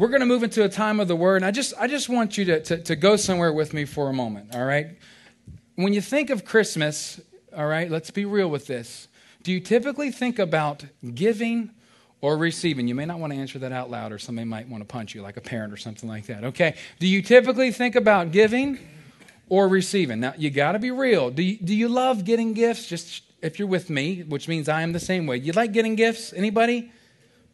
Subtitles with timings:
[0.00, 1.36] we're going to move into a time of the word.
[1.36, 4.08] And I just, I just want you to, to, to go somewhere with me for
[4.08, 4.96] a moment, all right?
[5.74, 7.20] When you think of Christmas,
[7.54, 9.08] all right, let's be real with this.
[9.42, 10.84] Do you typically think about
[11.14, 11.72] giving
[12.22, 12.88] or receiving?
[12.88, 15.14] You may not want to answer that out loud, or somebody might want to punch
[15.14, 16.44] you, like a parent or something like that.
[16.44, 16.76] Okay.
[16.98, 18.78] Do you typically think about giving
[19.50, 20.20] or receiving?
[20.20, 21.30] Now, you got to be real.
[21.30, 22.86] Do you, do you love getting gifts?
[22.86, 25.36] Just if you're with me, which means I am the same way.
[25.36, 26.32] You like getting gifts?
[26.32, 26.90] Anybody?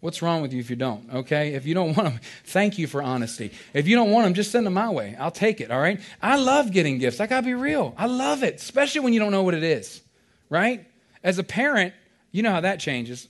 [0.07, 1.13] What's wrong with you if you don't?
[1.13, 1.55] Okay?
[1.55, 3.51] If you don't want them, thank you for honesty.
[3.75, 5.17] If you don't want them, just send them my way.
[5.19, 6.01] I'll take it, all right?
[6.23, 7.19] I love getting gifts.
[7.19, 7.93] I got to be real.
[7.99, 10.01] I love it, especially when you don't know what it is,
[10.49, 10.87] right?
[11.25, 11.93] As a parent,
[12.31, 13.27] you know how that changes.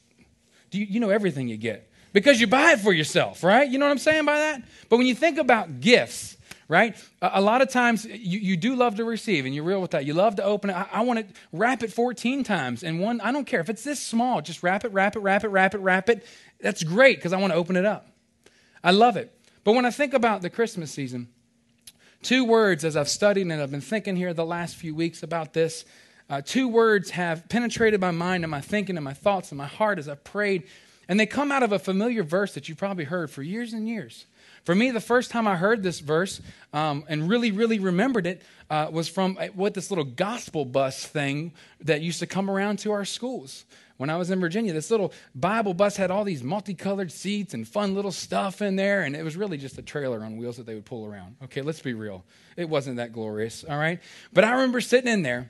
[0.71, 3.67] Do you, you know everything you get because you buy it for yourself, right?
[3.67, 4.63] You know what I'm saying by that?
[4.91, 6.37] But when you think about gifts,
[6.69, 6.97] right?
[7.23, 10.05] A, lot of times you, you do love to receive, and you're real with that.
[10.05, 10.75] You love to open it.
[10.75, 13.85] I, I want to wrap it 14 times, and one, I don't care if it's
[13.85, 16.27] this small, just wrap it, wrap it, wrap it, wrap it, wrap it.
[16.61, 18.09] That's great because I want to open it up.
[18.83, 19.33] I love it.
[19.65, 21.29] But when I think about the Christmas season,
[22.23, 25.53] two words as I've studied and I've been thinking here the last few weeks about
[25.53, 25.85] this,
[26.29, 29.67] uh, two words have penetrated my mind and my thinking and my thoughts and my
[29.67, 30.65] heart as I've prayed.
[31.09, 33.89] And they come out of a familiar verse that you've probably heard for years and
[33.89, 34.27] years.
[34.67, 36.41] For me, the first time I heard this verse
[36.73, 41.07] um, and really, really remembered it uh, was from uh, what this little gospel bus
[41.07, 43.65] thing that used to come around to our schools
[43.97, 44.73] when I was in Virginia.
[44.73, 49.05] This little Bible bus had all these multicolored seats and fun little stuff in there,
[49.05, 51.37] and it was really just a trailer on wheels that they would pull around.
[51.45, 52.25] Okay, let's be real.
[52.57, 54.01] It wasn't that glorious, all right?
[54.33, 55.49] But I remember sitting in there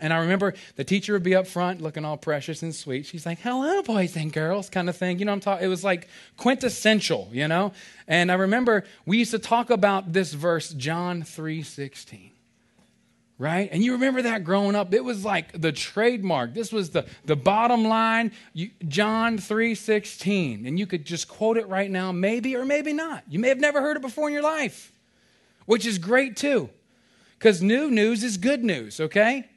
[0.00, 3.06] and I remember the teacher would be up front looking all precious and sweet.
[3.06, 5.18] She's like, hello, boys and girls, kind of thing.
[5.18, 5.64] You know I'm talking?
[5.64, 7.72] It was like quintessential, you know?
[8.08, 12.32] And I remember we used to talk about this verse, John 3 16.
[13.38, 13.70] Right?
[13.72, 14.92] And you remember that growing up?
[14.92, 16.52] It was like the trademark.
[16.52, 20.66] This was the, the bottom line, you, John 3 16.
[20.66, 23.24] And you could just quote it right now, maybe or maybe not.
[23.28, 24.92] You may have never heard it before in your life,
[25.64, 26.68] which is great too.
[27.38, 29.48] Because new news is good news, okay?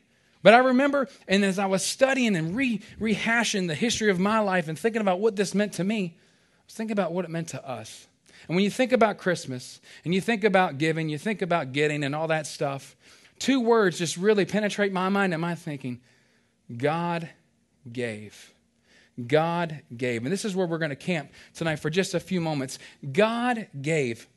[0.44, 4.40] But I remember, and as I was studying and re- rehashing the history of my
[4.40, 7.32] life and thinking about what this meant to me, I was thinking about what it
[7.32, 8.08] meant to us.
[8.48, 12.04] And when you think about Christmas and you think about giving, you think about getting
[12.04, 12.96] and all that stuff,
[13.40, 16.02] two words just really penetrate my mind and my thinking
[16.76, 17.30] God
[17.90, 18.54] gave.
[19.28, 20.24] God gave.
[20.24, 22.80] And this is where we're going to camp tonight for just a few moments.
[23.12, 24.28] God gave.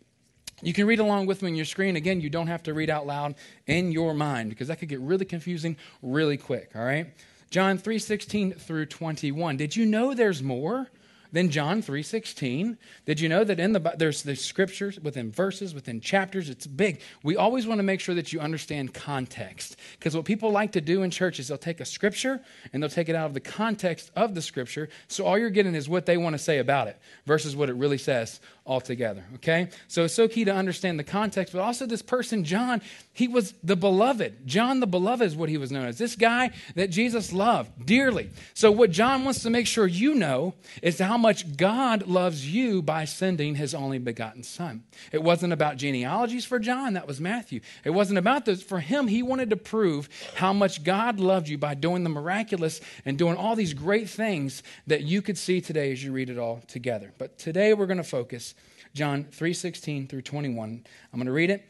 [0.62, 1.96] You can read along with me on your screen.
[1.96, 3.34] Again, you don't have to read out loud
[3.66, 7.12] in your mind because that could get really confusing really quick, all right?
[7.50, 9.56] John 3:16 through 21.
[9.56, 10.88] Did you know there's more?
[11.32, 12.78] than John 3:16.
[13.04, 17.00] Did you know that in the there's the scriptures within verses, within chapters, it's big.
[17.22, 20.80] We always want to make sure that you understand context because what people like to
[20.80, 22.40] do in church is they'll take a scripture
[22.72, 24.88] and they'll take it out of the context of the scripture.
[25.08, 27.74] So all you're getting is what they want to say about it versus what it
[27.74, 29.68] really says altogether, okay?
[29.86, 32.82] So it's so key to understand the context, but also this person John,
[33.12, 34.46] he was the beloved.
[34.46, 35.98] John the beloved is what he was known as.
[35.98, 38.30] This guy that Jesus loved dearly.
[38.54, 42.82] So what John wants to make sure you know is how much God loves you
[42.82, 44.82] by sending his only begotten son.
[45.12, 47.60] It wasn't about genealogies for John, that was Matthew.
[47.84, 49.06] It wasn't about this for him.
[49.06, 53.36] He wanted to prove how much God loved you by doing the miraculous and doing
[53.36, 57.12] all these great things that you could see today as you read it all together.
[57.16, 58.55] But today we're going to focus
[58.96, 60.84] John 3:16 through 21.
[61.12, 61.62] I'm going to read it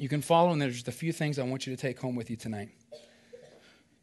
[0.00, 2.16] you can follow, and there's just a few things I want you to take home
[2.16, 2.70] with you tonight.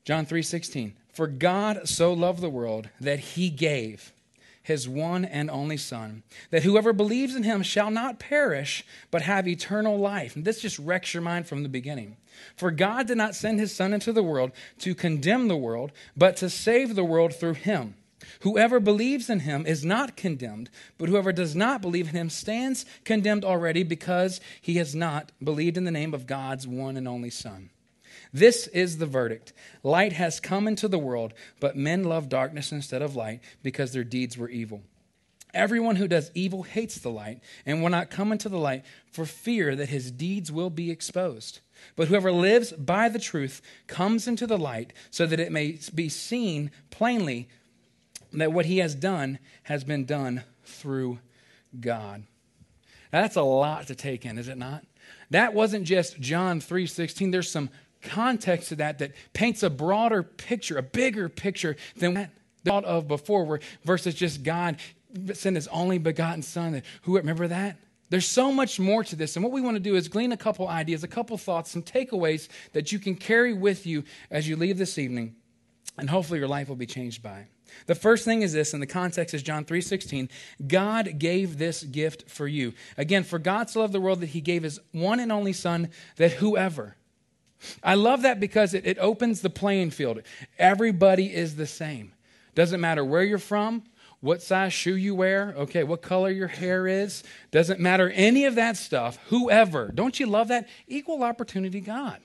[0.05, 0.93] John 3:16.
[1.11, 4.13] For God so loved the world that he gave
[4.61, 9.47] his one and only Son, that whoever believes in him shall not perish, but have
[9.47, 10.35] eternal life.
[10.35, 12.17] And this just wrecks your mind from the beginning.
[12.55, 16.35] For God did not send his Son into the world to condemn the world, but
[16.37, 17.95] to save the world through him.
[18.41, 22.85] Whoever believes in him is not condemned, but whoever does not believe in him stands
[23.03, 27.29] condemned already because he has not believed in the name of God's one and only
[27.29, 27.69] Son.
[28.33, 29.53] This is the verdict.
[29.83, 34.03] Light has come into the world, but men love darkness instead of light because their
[34.03, 34.81] deeds were evil.
[35.53, 39.25] Everyone who does evil hates the light and will not come into the light for
[39.25, 41.61] fear that his deeds will be exposed.
[41.95, 46.09] But whoever lives by the truth comes into the light so that it may be
[46.09, 47.47] seen plainly
[48.33, 51.19] that what he has done has been done through
[51.79, 52.23] God.
[53.11, 54.83] Now, that's a lot to take in, is it not?
[55.29, 57.31] That wasn't just John 3:16.
[57.31, 57.69] There's some
[58.01, 62.31] context to that that paints a broader picture, a bigger picture than that
[62.63, 64.77] thought of before, where versus just God
[65.33, 66.81] sent his only begotten son.
[67.03, 67.77] Who remember that?
[68.09, 69.35] There's so much more to this.
[69.35, 71.83] And what we want to do is glean a couple ideas, a couple thoughts, some
[71.83, 75.35] takeaways that you can carry with you as you leave this evening
[75.97, 77.47] and hopefully your life will be changed by it.
[77.85, 80.29] The first thing is this, and the context is John 3:16.
[80.67, 82.73] God gave this gift for you.
[82.97, 85.89] Again, for God so loved the world that he gave his one and only son
[86.15, 86.95] that whoever.
[87.83, 90.21] I love that because it, it opens the playing field.
[90.59, 92.13] Everybody is the same.
[92.55, 93.83] Doesn't matter where you're from,
[94.19, 98.55] what size shoe you wear, okay, what color your hair is, doesn't matter any of
[98.55, 99.19] that stuff.
[99.27, 99.91] Whoever.
[99.93, 100.67] Don't you love that?
[100.87, 102.19] Equal opportunity God.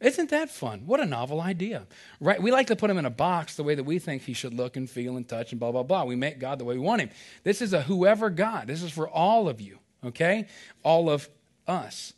[0.00, 0.82] Isn't that fun?
[0.86, 1.86] What a novel idea.
[2.20, 2.42] Right?
[2.42, 4.52] We like to put him in a box the way that we think he should
[4.52, 6.04] look and feel and touch and blah, blah, blah.
[6.04, 7.10] We make God the way we want him.
[7.42, 8.66] This is a whoever God.
[8.66, 10.46] This is for all of you, okay?
[10.82, 11.28] All of
[11.66, 12.12] us.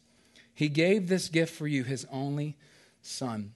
[0.55, 2.56] He gave this gift for you, his only
[3.02, 3.52] son.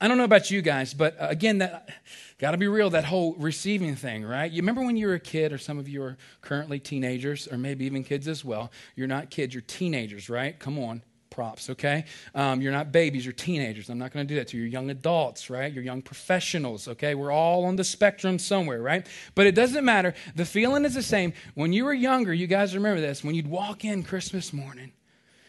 [0.00, 1.90] I don't know about you guys, but uh, again, that
[2.38, 2.88] got to be real.
[2.88, 4.50] That whole receiving thing, right?
[4.50, 7.58] You remember when you were a kid, or some of you are currently teenagers, or
[7.58, 8.72] maybe even kids as well.
[8.96, 10.58] You're not kids, you're teenagers, right?
[10.58, 12.04] Come on, props, okay?
[12.34, 13.88] Um, you're not babies, you're teenagers.
[13.88, 14.64] I'm not going to do that to you.
[14.64, 15.72] You're young adults, right?
[15.72, 17.14] You're young professionals, okay?
[17.14, 19.06] We're all on the spectrum somewhere, right?
[19.34, 20.14] But it doesn't matter.
[20.34, 21.32] The feeling is the same.
[21.54, 23.24] When you were younger, you guys remember this.
[23.24, 24.92] When you'd walk in Christmas morning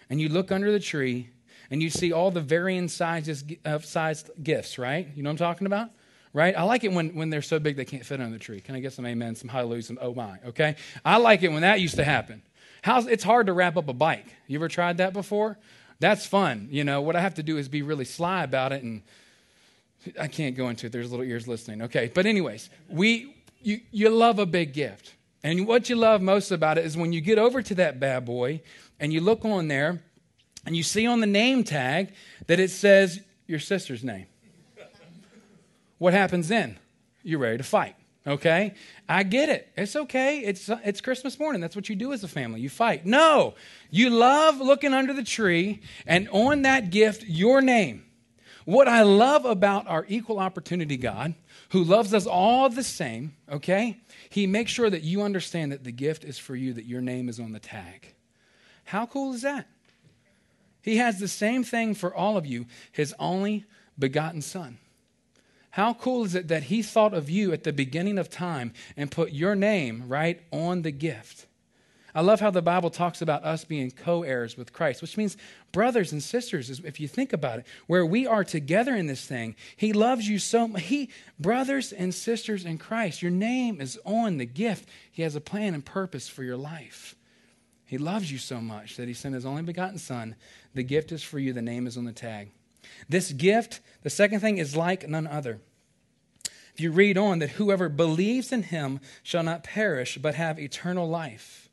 [0.09, 1.29] and you look under the tree
[1.71, 5.07] and you see all the varying sizes of sized gifts, right?
[5.15, 5.89] You know what I'm talking about?
[6.33, 6.55] Right?
[6.55, 8.61] I like it when, when they're so big they can't fit under the tree.
[8.61, 10.77] Can I get some amen, some hallelujah, some oh my, okay?
[11.03, 12.41] I like it when that used to happen.
[12.81, 14.25] How's, it's hard to wrap up a bike.
[14.47, 15.57] You ever tried that before?
[15.99, 16.67] That's fun.
[16.71, 19.03] You know, what I have to do is be really sly about it and
[20.19, 20.91] I can't go into it.
[20.91, 21.83] There's little ears listening.
[21.83, 22.11] Okay.
[22.13, 25.13] But anyways, we you you love a big gift.
[25.43, 28.25] And what you love most about it is when you get over to that bad
[28.25, 28.61] boy
[28.99, 30.01] and you look on there
[30.65, 32.13] and you see on the name tag
[32.47, 34.27] that it says your sister's name.
[35.97, 36.79] What happens then?
[37.23, 37.95] You're ready to fight.
[38.25, 38.75] Okay?
[39.09, 39.69] I get it.
[39.75, 40.39] It's okay.
[40.39, 41.59] It's, it's Christmas morning.
[41.59, 42.61] That's what you do as a family.
[42.61, 43.05] You fight.
[43.05, 43.55] No.
[43.89, 48.05] You love looking under the tree and on that gift, your name.
[48.65, 51.33] What I love about our equal opportunity God,
[51.69, 53.99] who loves us all the same, okay?
[54.29, 57.27] He makes sure that you understand that the gift is for you, that your name
[57.27, 58.13] is on the tag.
[58.83, 59.67] How cool is that?
[60.83, 63.65] He has the same thing for all of you, his only
[63.97, 64.77] begotten Son.
[65.71, 69.09] How cool is it that he thought of you at the beginning of time and
[69.09, 71.47] put your name right on the gift?
[72.13, 75.37] I love how the Bible talks about us being co heirs with Christ, which means
[75.71, 79.55] brothers and sisters, if you think about it, where we are together in this thing.
[79.77, 80.83] He loves you so much.
[80.83, 81.09] He,
[81.39, 84.89] brothers and sisters in Christ, your name is on the gift.
[85.09, 87.15] He has a plan and purpose for your life.
[87.85, 90.35] He loves you so much that he sent his only begotten Son.
[90.73, 92.51] The gift is for you, the name is on the tag.
[93.09, 95.59] This gift, the second thing, is like none other.
[96.73, 101.07] If you read on, that whoever believes in him shall not perish, but have eternal
[101.07, 101.69] life.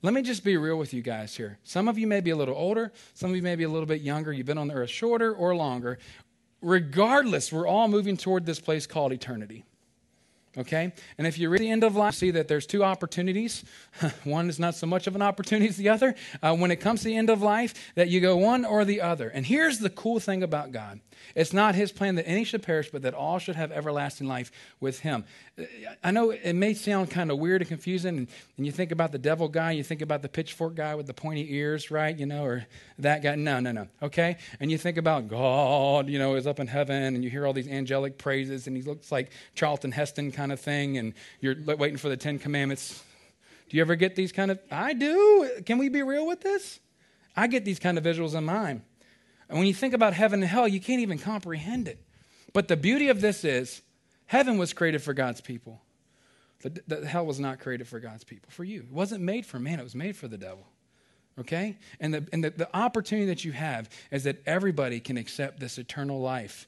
[0.00, 1.58] Let me just be real with you guys here.
[1.64, 3.86] Some of you may be a little older, some of you may be a little
[3.86, 4.32] bit younger.
[4.32, 5.98] You've been on the earth shorter or longer.
[6.62, 9.64] Regardless, we're all moving toward this place called eternity.
[10.58, 10.92] Okay?
[11.16, 13.64] And if you read the end of life, see that there's two opportunities.
[14.24, 16.14] one is not so much of an opportunity as the other.
[16.42, 19.00] Uh, when it comes to the end of life, that you go one or the
[19.00, 19.28] other.
[19.28, 21.00] And here's the cool thing about God
[21.34, 24.50] it's not his plan that any should perish, but that all should have everlasting life
[24.80, 25.24] with him.
[26.02, 29.10] I know it may sound kind of weird and confusing, and, and, you think about
[29.12, 32.16] the devil guy, you think about the pitchfork guy with the pointy ears, right?
[32.16, 32.66] You know, or
[32.98, 33.34] that guy.
[33.34, 33.88] No, no, no.
[34.02, 34.36] Okay?
[34.60, 37.52] And you think about God, you know, is up in heaven, and you hear all
[37.52, 41.96] these angelic praises, and he looks like Charlton Heston kind of thing, and you're waiting
[41.96, 43.02] for the Ten Commandments.
[43.68, 44.58] Do you ever get these kind of?
[44.70, 45.50] I do.
[45.66, 46.80] Can we be real with this?
[47.36, 48.82] I get these kind of visuals in mind.
[49.48, 52.02] And when you think about heaven and hell, you can't even comprehend it.
[52.52, 53.82] But the beauty of this is
[54.26, 55.80] heaven was created for God's people.
[56.60, 58.80] The, the, hell was not created for God's people, for you.
[58.80, 60.66] It wasn't made for man, it was made for the devil.
[61.38, 61.76] Okay?
[62.00, 65.78] And, the, and the, the opportunity that you have is that everybody can accept this
[65.78, 66.66] eternal life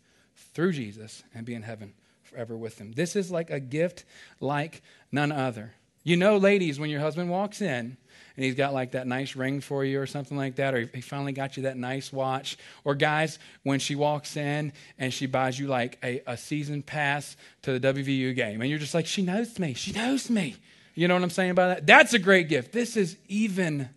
[0.54, 1.92] through Jesus and be in heaven
[2.30, 2.92] forever with them.
[2.92, 4.04] This is like a gift
[4.40, 5.74] like none other.
[6.02, 7.96] You know, ladies, when your husband walks in,
[8.36, 11.00] and he's got like that nice ring for you or something like that, or he
[11.02, 12.56] finally got you that nice watch.
[12.84, 17.36] Or guys, when she walks in and she buys you like a, a season pass
[17.62, 20.56] to the WVU game, and you're just like, she knows me, she knows me.
[20.94, 21.86] You know what I'm saying about that?
[21.86, 22.72] That's a great gift.
[22.72, 23.90] This is even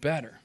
[0.00, 0.38] better.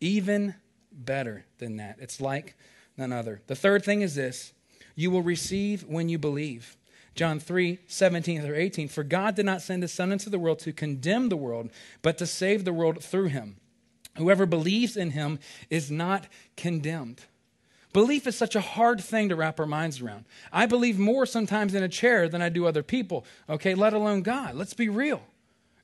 [0.00, 0.54] Even
[0.92, 1.96] better than that.
[2.00, 2.54] It's like
[2.96, 3.40] none other.
[3.46, 4.52] The third thing is this
[5.00, 6.76] you will receive when you believe.
[7.14, 8.88] John 3 17 through 18.
[8.88, 11.70] For God did not send his Son into the world to condemn the world,
[12.02, 13.56] but to save the world through him.
[14.16, 15.38] Whoever believes in him
[15.70, 16.26] is not
[16.56, 17.22] condemned.
[17.92, 20.24] Belief is such a hard thing to wrap our minds around.
[20.52, 24.22] I believe more sometimes in a chair than I do other people, okay, let alone
[24.22, 24.54] God.
[24.54, 25.22] Let's be real.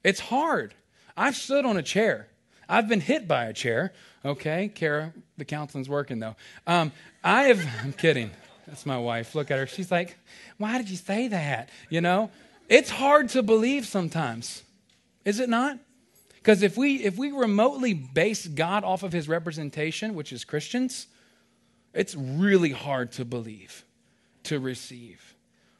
[0.05, 0.75] It's hard.
[1.17, 2.29] I've stood on a chair.
[2.69, 3.93] I've been hit by a chair,
[4.25, 4.69] okay?
[4.69, 6.37] Kara, the counseling's working though.
[6.67, 6.93] Um,
[7.25, 8.31] I have, I'm kidding.
[8.67, 9.35] That's my wife.
[9.35, 9.67] Look at her.
[9.67, 10.17] She's like,
[10.59, 11.71] Why did you say that?
[11.89, 12.31] You know?
[12.69, 14.63] It's hard to believe sometimes.
[15.25, 15.79] Is it not?
[16.35, 21.07] Because if we if we remotely base God off of his representation, which is Christians,
[21.93, 23.85] it's really hard to believe,
[24.45, 25.35] to receive.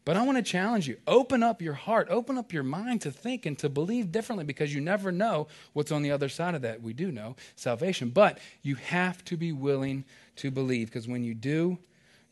[0.05, 0.97] But I want to challenge you.
[1.09, 4.73] Open up your heart, open up your mind to think and to believe differently because
[4.73, 6.81] you never know what's on the other side of that.
[6.81, 10.05] We do know salvation, but you have to be willing
[10.37, 11.79] to believe because when you do,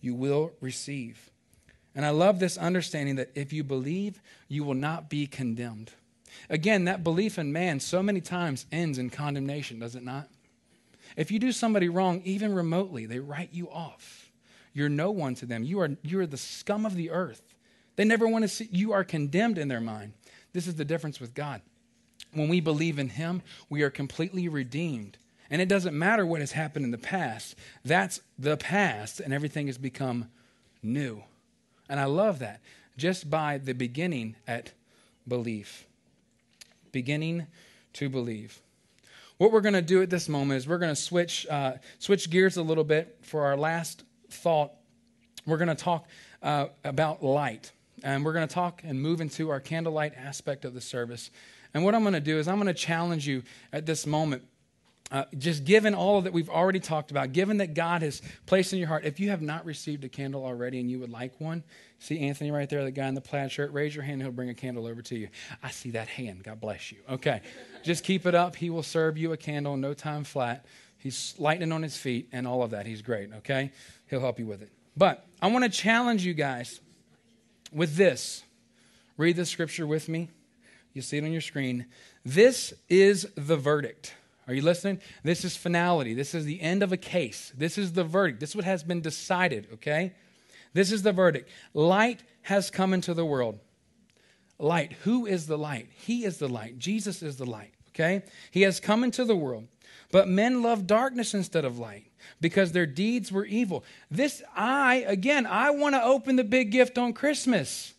[0.04, 1.30] you will receive.
[1.94, 5.92] And I love this understanding that if you believe, you will not be condemned.
[6.50, 10.28] Again, that belief in man so many times ends in condemnation, does it not?
[11.16, 14.30] If you do somebody wrong, even remotely, they write you off.
[14.72, 15.62] You're no one to them.
[15.62, 17.54] You are, you are the scum of the earth.
[17.96, 20.14] They never want to see you are condemned in their mind.
[20.52, 21.62] This is the difference with God.
[22.32, 25.16] When we believe in Him, we are completely redeemed.
[25.50, 29.66] And it doesn't matter what has happened in the past, that's the past, and everything
[29.66, 30.30] has become
[30.82, 31.22] new.
[31.88, 32.60] And I love that
[32.96, 34.72] just by the beginning at
[35.26, 35.86] belief.
[36.92, 37.46] Beginning
[37.94, 38.60] to believe.
[39.38, 42.30] What we're going to do at this moment is we're going to switch, uh, switch
[42.30, 44.72] gears a little bit for our last thought.
[45.44, 46.06] We're going to talk
[46.42, 47.72] uh, about light.
[48.02, 51.30] And we're going to talk and move into our candlelight aspect of the service.
[51.72, 54.42] And what I'm going to do is I'm going to challenge you at this moment
[55.14, 58.80] uh, just given all that we've already talked about, given that God has placed in
[58.80, 61.62] your heart, if you have not received a candle already and you would like one,
[62.00, 64.32] see Anthony right there, the guy in the plaid shirt, raise your hand and he'll
[64.32, 65.28] bring a candle over to you.
[65.62, 66.42] I see that hand.
[66.42, 66.98] God bless you.
[67.08, 67.42] Okay.
[67.84, 68.56] just keep it up.
[68.56, 70.66] He will serve you a candle, no time flat.
[70.98, 72.84] He's lightning on his feet and all of that.
[72.84, 73.32] He's great.
[73.34, 73.70] Okay.
[74.08, 74.72] He'll help you with it.
[74.96, 76.80] But I want to challenge you guys
[77.72, 78.42] with this.
[79.16, 80.28] Read the scripture with me.
[80.92, 81.86] You see it on your screen.
[82.24, 84.14] This is the verdict.
[84.46, 85.00] Are you listening?
[85.22, 86.14] This is finality.
[86.14, 87.52] This is the end of a case.
[87.56, 88.40] This is the verdict.
[88.40, 90.12] This is what has been decided, okay?
[90.74, 91.48] This is the verdict.
[91.72, 93.58] Light has come into the world.
[94.58, 94.92] Light.
[95.04, 95.88] Who is the light?
[95.94, 96.78] He is the light.
[96.78, 98.22] Jesus is the light, okay?
[98.50, 99.66] He has come into the world.
[100.12, 102.06] But men love darkness instead of light
[102.40, 103.82] because their deeds were evil.
[104.10, 107.93] This, I, again, I want to open the big gift on Christmas.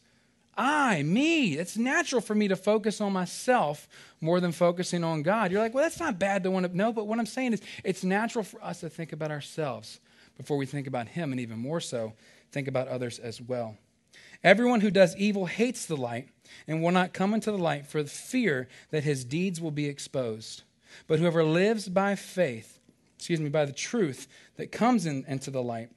[0.58, 1.58] I, me.
[1.58, 3.88] It's natural for me to focus on myself
[4.22, 5.52] more than focusing on God.
[5.52, 7.62] You're like, well, that's not bad to want to know, but what I'm saying is
[7.84, 10.00] it's natural for us to think about ourselves
[10.38, 12.14] before we think about Him, and even more so,
[12.52, 13.78] think about others as well.
[14.44, 16.30] Everyone who does evil hates the light
[16.68, 20.64] and will not come into the light for fear that his deeds will be exposed.
[21.08, 22.80] But whoever lives by faith,
[23.18, 25.90] excuse me, by the truth that comes in, into the light,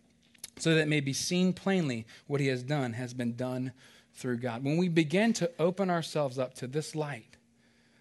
[0.59, 3.73] so that it may be seen plainly what he has done has been done
[4.19, 4.65] through God.
[4.65, 7.37] When we begin to open ourselves up to this light,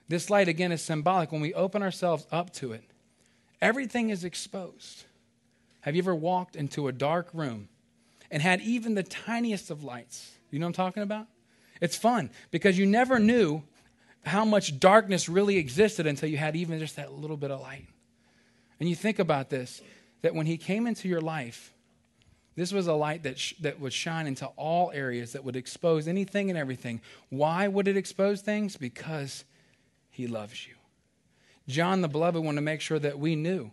[0.07, 1.31] this light again is symbolic.
[1.31, 2.83] When we open ourselves up to it,
[3.61, 5.05] everything is exposed.
[5.81, 7.69] Have you ever walked into a dark room
[8.31, 10.31] and had even the tiniest of lights?
[10.49, 11.27] You know what I'm talking about?
[11.79, 13.61] It's fun because you never knew
[14.25, 17.85] how much darkness really existed until you had even just that little bit of light.
[18.79, 19.81] And you think about this
[20.23, 21.73] that when he came into your life,
[22.57, 26.07] this was a light that, sh- that would shine into all areas, that would expose
[26.07, 27.01] anything and everything.
[27.29, 28.75] Why would it expose things?
[28.75, 29.45] Because
[30.09, 30.73] he loves you.
[31.67, 33.71] John the Beloved wanted to make sure that we knew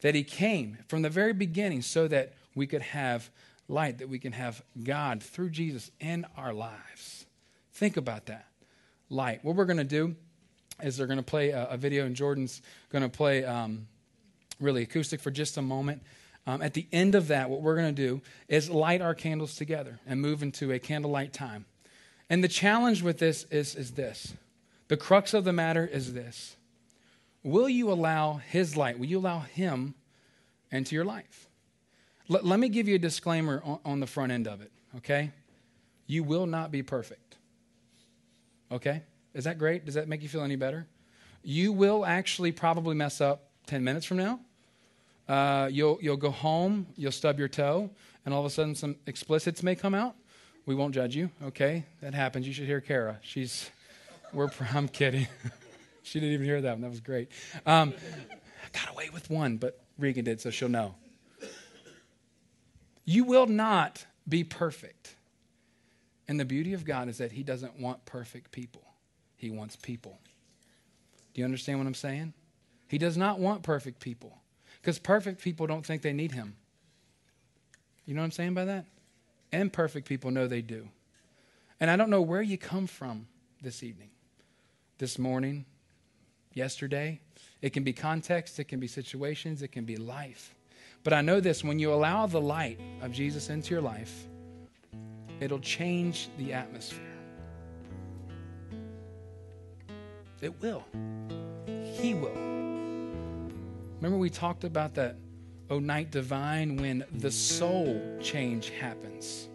[0.00, 3.30] that he came from the very beginning so that we could have
[3.68, 7.24] light, that we can have God through Jesus in our lives.
[7.72, 8.46] Think about that.
[9.10, 9.44] Light.
[9.44, 10.16] What we're going to do
[10.82, 13.86] is they're going to play a, a, video, and Jordan's going to play um,
[14.58, 16.02] really acoustic for just a moment.
[16.48, 19.54] Um, at the end of that, what we're going to do is light our candles
[19.54, 21.66] together and move into a candlelight time.
[22.30, 24.32] And the challenge with this is, is this
[24.88, 26.56] the crux of the matter is this
[27.42, 29.94] Will you allow His light, will you allow Him
[30.72, 31.48] into your life?
[32.28, 35.32] Let, let me give you a disclaimer on, on the front end of it, okay?
[36.06, 37.36] You will not be perfect.
[38.72, 39.02] Okay?
[39.34, 39.84] Is that great?
[39.84, 40.86] Does that make you feel any better?
[41.42, 44.40] You will actually probably mess up 10 minutes from now
[45.28, 47.90] uh, you'll, you'll go home, you'll stub your toe,
[48.24, 50.14] and all of a sudden some explicits may come out.
[50.66, 51.84] We won't judge you, okay?
[52.02, 52.46] That happens.
[52.46, 53.18] You should hear Kara.
[53.22, 53.70] She's,
[54.32, 55.26] we're, I'm kidding.
[56.02, 56.80] she didn't even hear that one.
[56.82, 57.30] That was great.
[57.66, 57.94] Um,
[58.30, 60.94] I got away with one, but Regan did, so she'll know.
[63.04, 65.14] You will not be perfect.
[66.28, 68.82] And the beauty of God is that He doesn't want perfect people,
[69.36, 70.18] He wants people.
[71.32, 72.34] Do you understand what I'm saying?
[72.88, 74.38] He does not want perfect people.
[74.88, 76.56] Because perfect people don't think they need him.
[78.06, 78.86] You know what I'm saying by that?
[79.52, 80.88] Imperfect people know they do.
[81.78, 83.26] And I don't know where you come from
[83.60, 84.08] this evening,
[84.96, 85.66] this morning,
[86.54, 87.20] yesterday.
[87.60, 90.54] It can be context, it can be situations, it can be life.
[91.04, 94.26] But I know this when you allow the light of Jesus into your life,
[95.38, 97.04] it'll change the atmosphere.
[100.40, 100.82] It will.
[101.66, 102.47] He will.
[104.00, 105.16] Remember, we talked about that,
[105.70, 109.48] oh, night divine, when the soul change happens.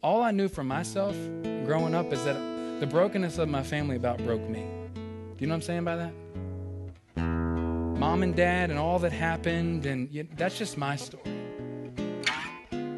[0.00, 1.16] All I knew for myself
[1.64, 2.36] growing up is that
[2.78, 4.64] the brokenness of my family about broke me.
[4.94, 5.00] Do
[5.40, 6.12] you know what I'm saying by that?
[7.16, 11.24] Mom and dad and all that happened, and you know, that's just my story.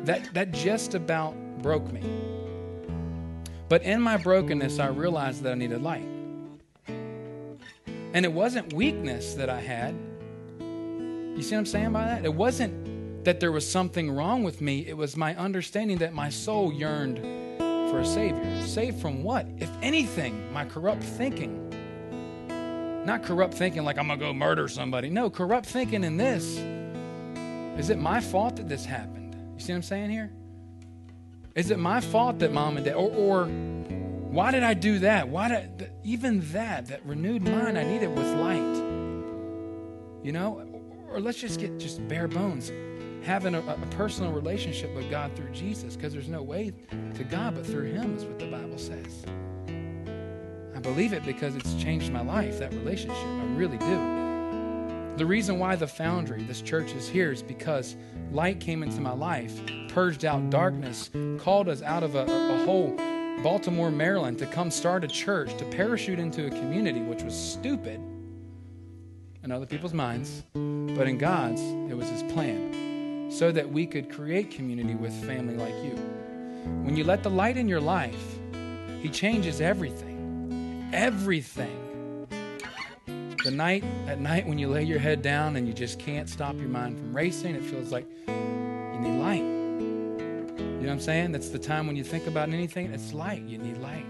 [0.04, 2.02] That, that just about broke me.
[3.70, 6.19] But in my brokenness, I realized that I needed light.
[8.12, 9.94] And it wasn't weakness that I had.
[10.60, 12.24] You see what I'm saying by that?
[12.24, 16.30] It wasn't that there was something wrong with me, it was my understanding that my
[16.30, 17.18] soul yearned
[17.90, 18.66] for a Savior.
[18.66, 19.46] Saved from what?
[19.58, 21.66] If anything, my corrupt thinking.
[23.04, 25.10] Not corrupt thinking like I'm going to go murder somebody.
[25.10, 26.58] No, corrupt thinking in this.
[27.78, 29.34] Is it my fault that this happened?
[29.54, 30.30] You see what I'm saying here?
[31.54, 33.44] Is it my fault that mom and dad, or, or
[34.30, 35.28] why did I do that?
[35.28, 38.76] Why did even that, that renewed mind I needed with light?
[40.22, 40.64] You know,
[41.10, 42.70] or let's just get just bare bones,
[43.24, 46.72] having a, a personal relationship with God through Jesus, because there's no way
[47.14, 49.24] to God but through Him, is what the Bible says.
[50.76, 53.26] I believe it because it's changed my life, that relationship.
[53.26, 55.16] I really do.
[55.16, 57.96] The reason why the foundry, this church, is here is because
[58.30, 62.96] light came into my life, purged out darkness, called us out of a, a whole
[63.42, 68.00] Baltimore, Maryland to come start a church, to parachute into a community, which was stupid
[69.42, 74.10] in other people's minds, but in God's, it was His plan, so that we could
[74.10, 75.96] create community with family like you.
[76.84, 78.38] When you let the light in your life,
[79.00, 80.10] He changes everything
[80.92, 81.76] everything.
[83.44, 86.56] The night at night when you lay your head down and you just can't stop
[86.56, 89.49] your mind from racing, it feels like you need light.
[90.80, 91.32] You know what I'm saying?
[91.32, 93.42] That's the time when you think about anything, it's light.
[93.42, 94.06] You need light.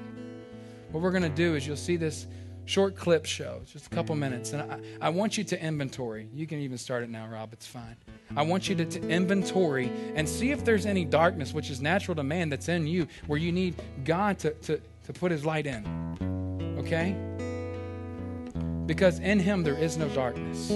[0.92, 2.26] What we're going to do is you'll see this
[2.64, 4.52] short clip show, just a couple minutes.
[4.52, 6.28] And I, I, want you to inventory.
[6.32, 7.52] You can even start it now, Rob.
[7.52, 7.96] It's fine.
[8.36, 12.14] I want you to, to, inventory and see if there's any darkness, which is natural
[12.14, 15.66] to man, that's in you, where you need God to, to, to put his light
[15.66, 16.00] in
[16.80, 17.14] okay?
[18.86, 20.70] Because in him there is no darkness.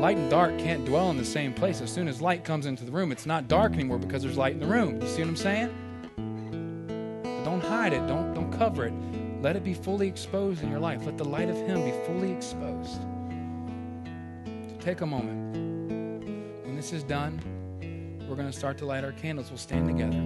[0.00, 1.82] Light and dark can't dwell in the same place.
[1.82, 4.54] As soon as light comes into the room, it's not dark anymore because there's light
[4.54, 4.98] in the room.
[4.98, 7.22] You see what I'm saying?
[7.22, 8.06] But don't hide it.
[8.06, 8.94] Don't don't cover it.
[9.42, 11.04] Let it be fully exposed in your life.
[11.04, 12.98] Let the light of him be fully exposed.
[14.70, 16.64] So take a moment.
[16.64, 17.38] When this is done,
[18.26, 19.50] we're going to start to light our candles.
[19.50, 20.16] We'll stand together.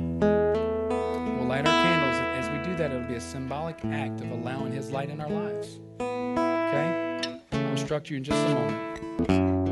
[1.37, 4.71] We'll light our candles As we do that, it'll be a symbolic act of allowing
[4.71, 5.81] His light in our lives.
[5.99, 7.23] Okay?
[7.51, 9.63] I'll instruct you in just a moment.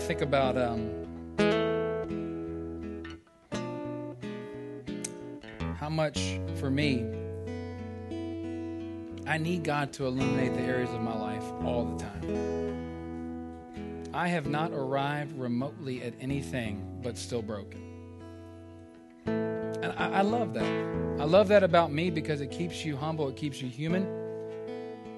[0.00, 0.90] Think about um,
[5.78, 7.04] how much for me
[9.26, 12.70] I need God to illuminate the areas of my life all the time.
[14.12, 17.80] I have not arrived remotely at anything but still broken.
[19.26, 21.20] And I, I, love that.
[21.20, 24.08] I love that about me because it keeps you humble, it keeps you human.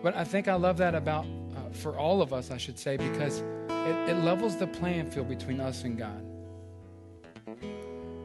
[0.03, 2.97] But I think I love that about, uh, for all of us, I should say,
[2.97, 3.43] because
[3.89, 6.25] it, it levels the playing field between us and God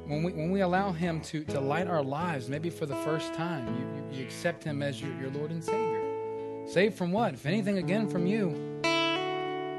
[0.07, 3.33] when we, when we allow Him to, to light our lives, maybe for the first
[3.33, 6.65] time, you, you, you accept Him as your, your Lord and Savior.
[6.65, 7.33] Saved from what?
[7.33, 8.79] If anything, again, from you,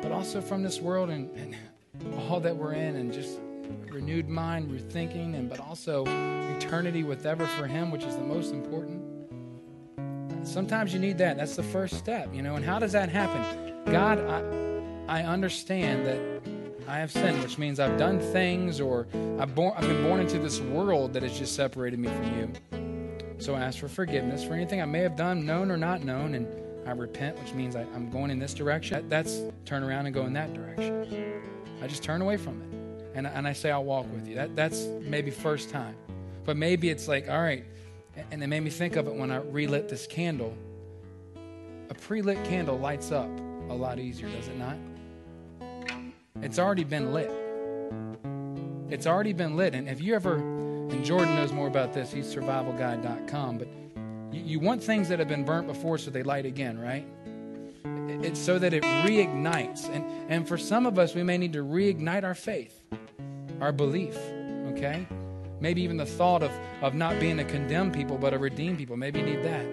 [0.02, 1.56] but also from this world and, and
[2.28, 3.40] all that we're in, and just
[3.90, 6.04] renewed mind, rethinking, and but also
[6.56, 9.02] eternity with ever for Him, which is the most important.
[10.46, 11.36] Sometimes you need that.
[11.36, 12.56] That's the first step, you know.
[12.56, 13.74] And how does that happen?
[13.86, 14.67] God, I,
[15.08, 16.42] I understand that
[16.86, 19.06] I have sinned, which means I've done things or
[19.38, 23.36] I've, born, I've been born into this world that has just separated me from you.
[23.38, 26.34] So I ask for forgiveness for anything I may have done, known or not known,
[26.34, 26.46] and
[26.86, 28.94] I repent, which means I, am going in this direction.
[28.94, 31.42] That, that's turn around and go in that direction.
[31.82, 33.16] I just turn away from it.
[33.16, 34.34] And, and I say, I'll walk with you.
[34.34, 35.96] That, that's maybe first time.
[36.44, 37.64] But maybe it's like, all right.
[38.30, 40.54] And it made me think of it when I relit this candle.
[41.88, 43.30] A pre lit candle lights up
[43.70, 44.76] a lot easier, does it not?
[46.42, 47.30] It's already been lit.
[48.90, 49.74] It's already been lit.
[49.74, 53.68] And if you ever, and Jordan knows more about this, he's survivalguide.com, but
[54.32, 57.06] you, you want things that have been burnt before so they light again, right?
[58.24, 59.88] It's so that it reignites.
[59.94, 62.80] And, and for some of us, we may need to reignite our faith,
[63.60, 64.16] our belief,
[64.72, 65.06] okay?
[65.60, 68.96] Maybe even the thought of, of not being a condemned people, but a redeemed people.
[68.96, 69.66] Maybe you need that.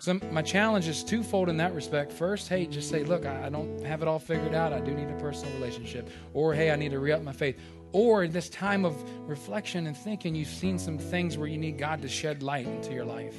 [0.00, 2.10] So my challenge is twofold in that respect.
[2.10, 4.72] First, hey, just say, look, I don't have it all figured out.
[4.72, 6.08] I do need a personal relationship.
[6.32, 7.58] Or, hey, I need to re up my faith.
[7.92, 8.96] Or this time of
[9.28, 12.94] reflection and thinking, you've seen some things where you need God to shed light into
[12.94, 13.36] your life.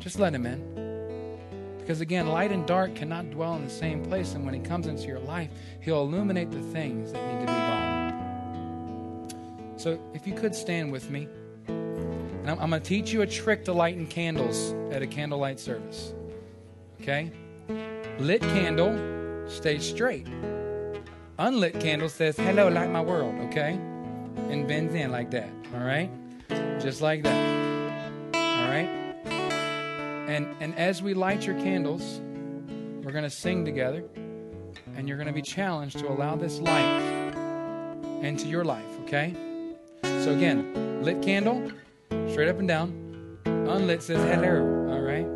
[0.00, 1.78] Just let Him in.
[1.78, 4.34] Because again, light and dark cannot dwell in the same place.
[4.34, 5.48] And when He comes into your life,
[5.80, 8.08] He'll illuminate the things that need to be gone.
[9.78, 11.26] So if you could stand with me.
[12.48, 15.60] And I'm, I'm going to teach you a trick to lighting candles at a candlelight
[15.60, 16.14] service.
[16.98, 17.30] Okay?
[18.18, 20.26] Lit candle stays straight.
[21.38, 23.34] Unlit candle says, hello, light my world.
[23.48, 23.72] Okay?
[24.48, 25.50] And bends in like that.
[25.74, 26.10] All right?
[26.80, 28.32] Just like that.
[28.34, 28.88] All right?
[30.26, 32.22] And, and as we light your candles,
[33.04, 34.04] we're going to sing together.
[34.96, 37.34] And you're going to be challenged to allow this light
[38.22, 39.00] into your life.
[39.02, 39.34] Okay?
[40.02, 41.70] So again, lit candle
[42.30, 43.38] straight up and down.
[43.44, 45.26] Unlit says hello, all right?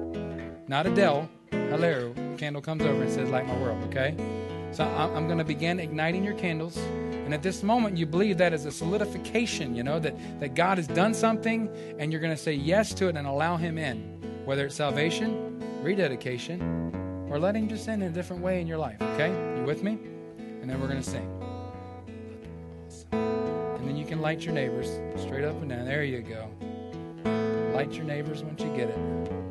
[0.68, 2.14] Not Adele, hello.
[2.38, 4.14] Candle comes over and says, light my world, okay?
[4.72, 6.76] So I'm going to begin igniting your candles.
[6.78, 10.78] And at this moment, you believe that is a solidification, you know, that, that God
[10.78, 14.18] has done something and you're going to say yes to it and allow Him in.
[14.44, 18.78] Whether it's salvation, rededication, or letting Him just in in a different way in your
[18.78, 19.30] life, okay?
[19.58, 19.98] You with me?
[20.62, 21.28] And then we're going to sing.
[23.12, 23.41] And
[23.92, 25.84] then you can light your neighbors straight up and down.
[25.84, 26.48] There you go.
[27.74, 29.41] Light your neighbors once you get it.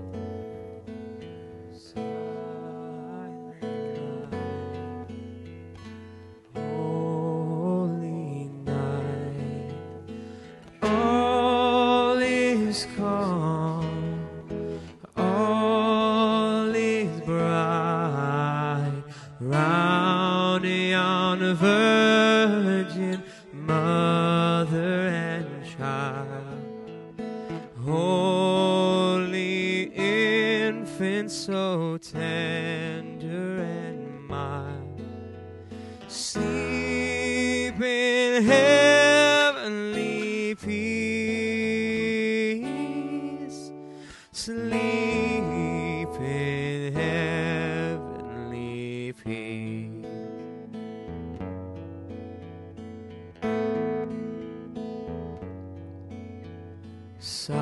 [57.21, 57.61] Christ the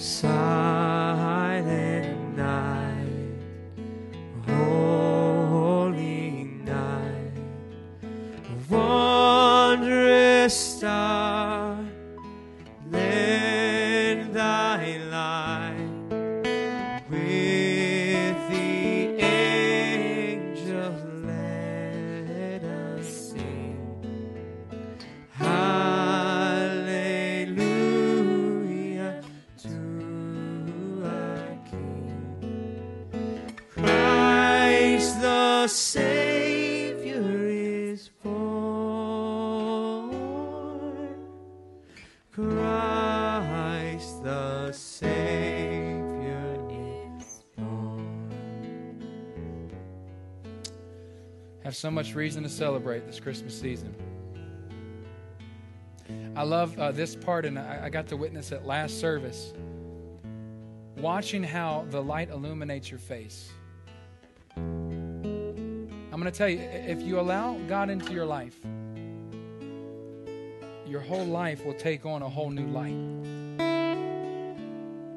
[0.00, 0.59] Have
[51.80, 53.94] so much reason to celebrate this Christmas season.
[56.36, 59.54] I love uh, this part, and I, I got to witness it last service.
[60.98, 63.50] Watching how the light illuminates your face.
[64.56, 68.58] I'm going to tell you if you allow God into your life,
[70.86, 72.96] your whole life will take on a whole new light.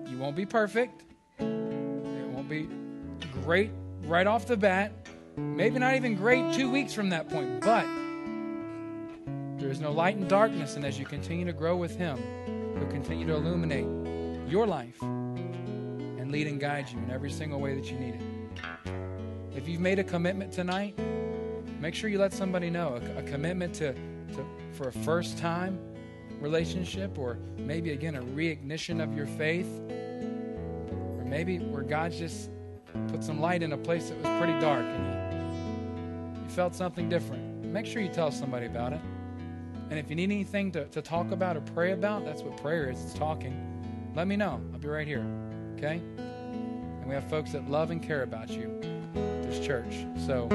[0.09, 1.03] You won't be perfect,
[1.39, 2.69] it won't be
[3.43, 3.71] great
[4.05, 5.02] right off the bat,
[5.37, 7.85] Maybe not even great two weeks from that point, but
[9.57, 10.75] there is no light in darkness.
[10.75, 12.17] And as you continue to grow with Him,
[12.77, 13.87] He'll continue to illuminate
[14.49, 18.21] your life and lead and guide you in every single way that you need it.
[19.55, 20.97] If you've made a commitment tonight,
[21.79, 25.79] make sure you let somebody know a, a commitment to, to for a first time
[26.39, 32.49] relationship, or maybe again a reignition of your faith, or maybe where God's just
[33.09, 37.65] put some light in a place that was pretty dark and you felt something different,
[37.65, 39.01] make sure you tell somebody about it.
[39.89, 42.89] And if you need anything to, to talk about or pray about, that's what prayer
[42.89, 44.11] is it's talking.
[44.15, 44.61] Let me know.
[44.71, 45.25] I'll be right here.
[45.75, 46.01] Okay?
[46.23, 48.79] And we have folks that love and care about you,
[49.41, 50.05] this church.
[50.25, 50.47] So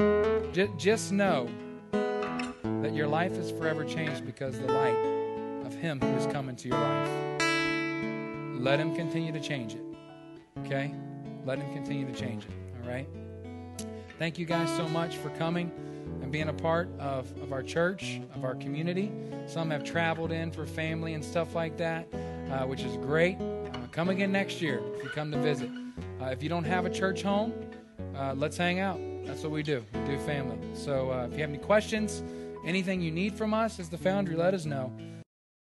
[0.53, 1.49] j- just know
[1.91, 4.97] that your life is forever changed because the light
[5.65, 7.09] of Him who has come into your life.
[8.59, 9.83] Let Him continue to change it.
[10.65, 10.93] Okay?
[11.49, 12.51] Let Him continue to change it.
[12.83, 13.07] All right?
[14.19, 15.71] Thank you guys so much for coming
[16.21, 19.11] and being a part of, of our church, of our community.
[19.47, 22.07] Some have traveled in for family and stuff like that,
[22.51, 23.37] uh, which is great.
[23.41, 25.71] Uh, come again next year if you come to visit.
[26.21, 27.51] Uh, if you don't have a church home,
[28.15, 28.99] uh, let's hang out.
[29.25, 29.83] That's what we do.
[29.91, 30.59] We do family.
[30.75, 32.21] So uh, if you have any questions,
[32.63, 34.93] anything you need from us as the foundry, let us know.